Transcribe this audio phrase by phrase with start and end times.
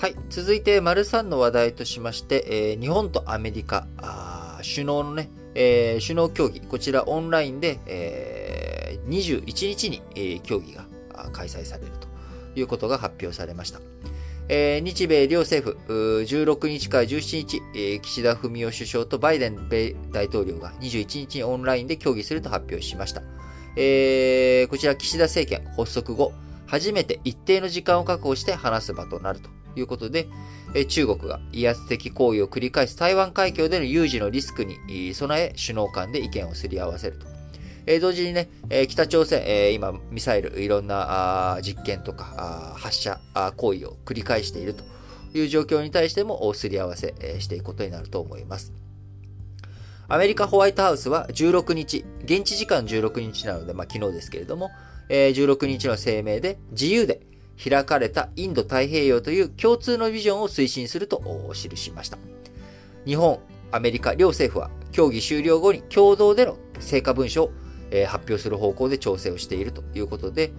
[0.00, 0.16] はい。
[0.30, 10.86] 続いて、丸3の話題としまして、えー、日本とアメリカ、あ首脳のね、えー、首脳協議、こちらオンラインで、えー、21日に、えー、協議が
[11.32, 12.08] 開催されると
[12.58, 13.80] いうことが発表されました。
[14.48, 23.20] えー、日米両政府、16日から17日、えー、岸田文雄首相とバイデン米大統領が21日にオンラインで協議すると発表しました。
[23.76, 26.32] えー、こちら岸田政権発足後、
[26.66, 30.28] 初めて一定の時間を確保して話す場となるということで、
[30.88, 37.30] 中国が威圧的行為を繰り返す台湾海峡での有事のリスクに備え、首脳間で意見をすり合わせると。
[37.86, 43.20] え同時にね、え北朝鮮、え今、ミサイル、いろんな実験とか発射
[43.56, 44.84] 行為を繰り返していると
[45.34, 48.72] いう状況に対してもすり合わせしていくことになると思います。
[50.08, 54.70] アメリカホワイトハウスは16日、現地時間16日なので、まあ、昨日ですけれども、
[55.08, 57.20] え16日の声明で自由で
[57.62, 61.22] 開かれたインド太平洋という共通のビジョンを推進すると
[61.52, 62.18] 記しました。
[63.04, 63.38] 日本、
[63.70, 67.50] アメリカ両政府は協議終了後に共同での成果文書を
[68.06, 70.52] 発表する方向で調整をしているということで、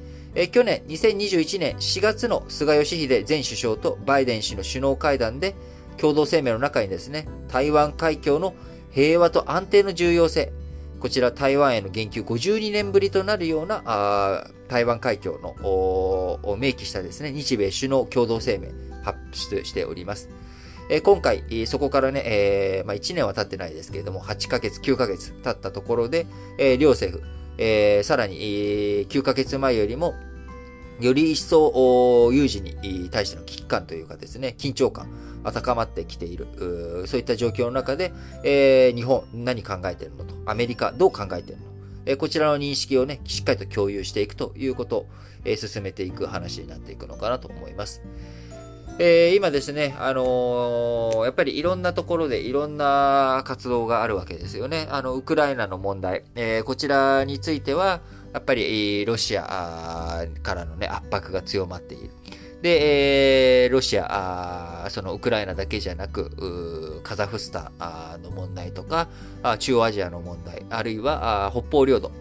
[0.51, 5.55] 去年2021年4月の菅義偉前首相とバイデン氏の首脳会談で
[5.97, 8.53] 共同声明の中にですね、台湾海峡の
[8.91, 10.53] 平和と安定の重要性、
[11.01, 18.67] こちら台湾への言及52年ぶりとなるようなあ台湾海峡のを明記したですね、日米首脳共同声明
[19.03, 20.29] 発出しております。
[20.89, 30.13] え今回、そこからね、えー、まあ、1年は経ってないですけれども、8ヶ月、9ヶ月経ったところで、えー、両政府、えー、さらに、え、9ヶ月前よりも、
[30.99, 35.07] より一層、有事に対しての危機感というかですね、緊張感
[35.43, 36.47] が、高まってきている、
[37.07, 41.71] そういった状況の中で、えー、日本何考えているのと、アメリカどう考えているの
[42.05, 45.05] えこちらの認識をね、しっかりと共有していくということを、
[45.43, 48.03] え進めていく話になっていくのかなと思います。
[48.99, 54.87] えー、今ですね、あのー、やっぱりいろんなところでいろんな活動があるわけですよね。
[54.91, 58.01] あの、ウクライナの問題、えー、こちらについては、
[58.33, 62.11] やっぱり、ロシアからのね、圧迫が強まっている。
[62.61, 67.71] で、えー、ロシア、そのウクライナだけじゃなく、カザフスタ
[68.17, 69.07] ンの問題とか、
[69.59, 72.11] 中央アジアの問題、あるいは北方領土。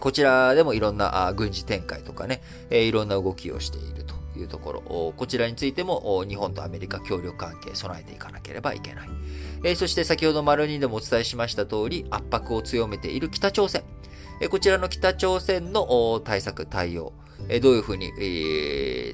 [0.00, 4.22] こちらでもいろんな軍事展開とかねえ、いろんな動きをしていると。
[4.38, 9.08] いうところ、こちらについても日本とアメリカ協力関係備えていかなければいけない。
[9.64, 13.82] えそして先ほど丸2でもお伝えしました通り、圧迫を強めている北朝鮮。
[14.50, 17.12] こちらの北朝鮮の対策、対応、
[17.60, 18.12] どういうふうに、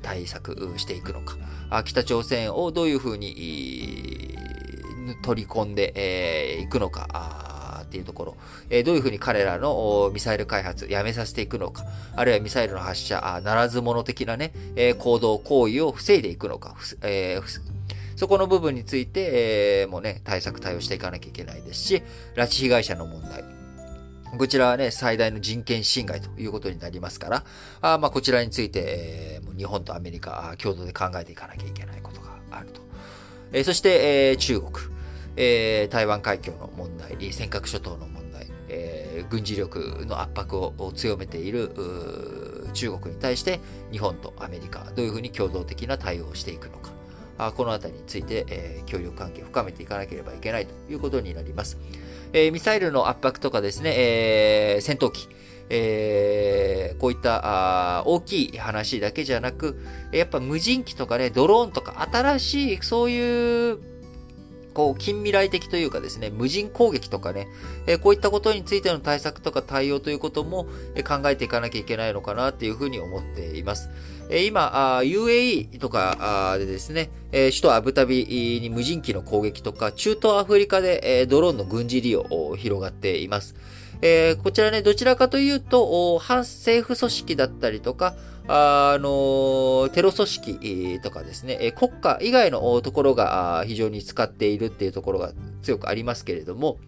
[0.02, 1.36] 対策していくのか。
[1.84, 4.36] 北朝鮮をどういうふうに、
[5.22, 7.58] 取り込んでいくのか。
[7.88, 8.36] っていうところ、
[8.68, 11.84] え、どういうふうに彼らのミサイル開発やめさせていくのか、
[12.14, 17.40] あるいはミサイルの発射、ならず者的なね、え、行動、行為を防いでいくのか、え、
[18.14, 22.02] そこの部分について、え、もね、対策対応していかなきゃいけないですし、
[22.34, 23.57] 拉致被害者の問題。
[24.36, 27.44] こちらはね、最大の人権侵害ということになりますから、
[27.80, 32.80] あまあ、こちらについて、えー、もう日本とアメリカ、共同で考えていかなきゃいけないことがあると。
[33.52, 34.98] えー、そして、えー、中国。
[35.40, 41.70] えー、台湾海峡の問題、尖閣諸島の問題、えー、軍事力の圧迫を強めている
[42.74, 43.60] 中国に対して
[43.92, 46.97] 日本とアメリカ、どういうふうに共同的な対応をしていくのか。
[47.38, 51.78] あこのあたりについて、えー、協力関係を深めていかなければいけないということになります。
[52.32, 55.28] えー、ミサイルの圧迫とかですね、えー、戦闘機、
[55.70, 59.80] えー、こういったあ大きい話だけじゃなく、
[60.12, 63.78] やっぱ無人機とかね、ドローンとか新しいそういう
[64.78, 67.48] こう、近未来的というかですね、無人攻撃とかね、
[67.88, 73.90] えー、こういったことについての対策とか対応ということも、えー、考えていかなきゃいけないのかなっていうふうに思っています。
[74.30, 83.54] 今、UAE とかでですね、首都アブタビに無人機の攻撃とか、中東アフリカで、ドローンの軍事利用を広がっています。
[84.42, 88.14] こちらね、どちらかというと、反政府組織だったりとか、
[88.46, 95.32] あの、テロ組織とかですね、国家以外のところが非常に使っているっていうところが
[95.62, 96.78] 強くありますけれども、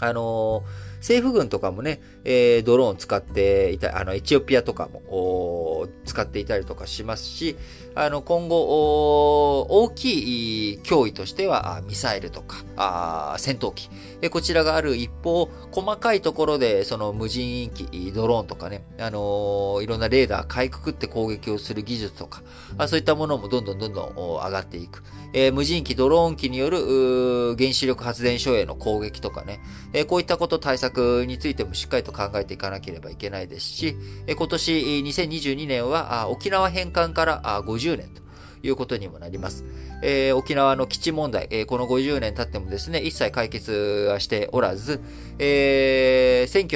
[0.00, 0.64] あの
[1.04, 7.56] 政府軍とかもね、えー、ドローン使っていた、あの、エチオピアとかも使っていたりとかしますし、
[7.94, 13.90] あの、今後、大きい脅威としては、ミサイルとか、あ戦闘機、
[14.30, 22.42] こちらがある一方、細かいところで、その無人機、ドローンとかね、あのいろんなレーダー、かいくくって攻撃をする技術とか、
[22.78, 25.02] あそういったものもどんどんどんどん上がっていく。
[25.34, 29.60] えー、無人機、ドローン機による原子力発電所への攻撃とかね、
[29.92, 30.93] えー、こういったこと対策
[31.26, 33.96] についてもしっかりと考えていかなければいけないですし、
[34.28, 34.72] 今年
[35.04, 38.22] 2022年は沖縄返還から50年と
[38.66, 39.64] いうことにもなります。
[40.02, 43.72] えー、沖縄の基地問題、えー、この50年経ってもですね、一切解決
[44.10, 45.00] はしておらず、
[45.38, 46.66] えー、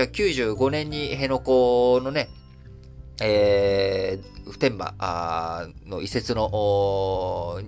[0.55, 2.29] 1995年に辺野古のね、
[3.21, 4.95] えー、普天間
[5.87, 7.61] の移設の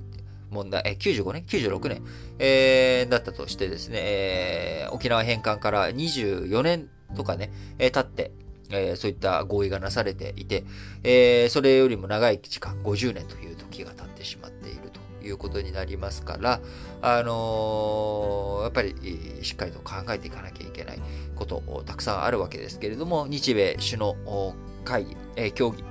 [0.50, 2.02] 問題、え95年 ?96 年、
[2.38, 8.32] えー、だったとしてですね、えー、沖縄返還から24年とかね、えー、経って、
[8.70, 10.64] えー、そういった合意がなされていて、
[11.02, 16.60] えー、それよりも長い時間、50年という時が経ってしまっているということになりますから、
[17.02, 18.94] あのー、やっぱり
[19.42, 21.02] しっかりと考えていかなきゃいけない
[21.36, 24.54] ことたくさんあるわけですけれども、日米首脳
[24.84, 25.84] 会議、えー、協議、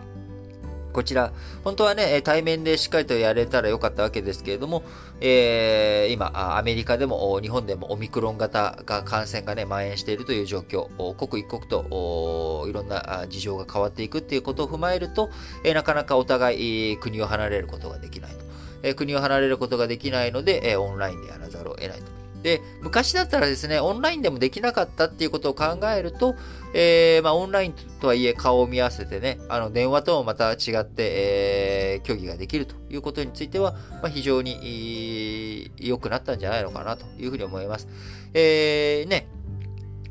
[0.93, 1.31] こちら、
[1.63, 4.83] 本当はね、対面でしっかりとやれたらよかったわけですけれども、
[5.21, 15.29] えー、今、アメリカでも日本でもオミクロン型が感染がね、蔓延しているという状況、刻一刻といろんな事情が変わっていくっていうことを踏まえると、
[15.63, 18.37] え、なかなかお互い国を離れることができないと。
[18.81, 22.19] え、国を離れることができないので、え、オンラインでやらざるを得ないと。
[22.41, 26.35] で、昔だったらですね、オンラインでもできなかったっていうことを考えると、
[26.73, 37.87] えー、まあ、オンラインとはいえ顔を見合わせてね、あの、電話ともまた違って、えー、競技ができるということについては、まあ、非常に良くなったんじゃないのかなというふうに思います。
[38.33, 39.27] えー、ね、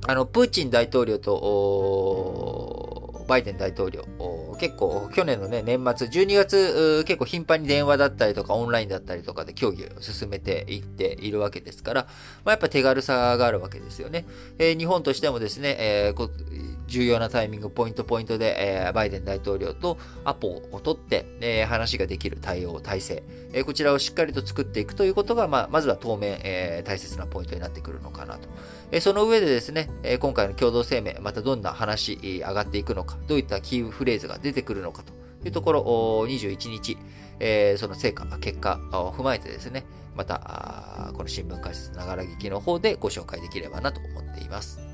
[0.07, 2.99] あの、プーチン大統領と、
[3.29, 4.05] バイデン大統領、
[4.59, 12.03] 結構去年のね、年末、12月、結構頻繁に電話だったりとかオンラインだったりとかで協議を進めていっているわけですから、
[12.45, 14.27] まあ、やっぱ手軽さがあるわけですよね。
[14.59, 16.31] えー、日本としてもですね、えー、
[16.87, 23.23] 重要なタイミング、ポイントポイントで、えー、バイデン大統領とアポを取って、えー、話ができる対応、体制、
[23.53, 28.49] えー、こちらをしっかりと作っていくということが、まあ、まずは当面、えー、大切なポイントになってくるのかなと。
[28.91, 35.13] え、その上でですね、え、今回の共同声明、またどんな話、上がっていくのか、どういったキーフレーズが出出てくるのかと
[35.47, 36.97] いうところを、21日、
[37.41, 39.85] えー、その成果、結果を踏まえてですね、
[40.17, 44.88] また、この新聞解説ながら劇の方でご紹介できればなと思っています。